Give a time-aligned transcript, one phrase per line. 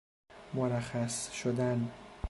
[0.53, 1.91] مرخص شدن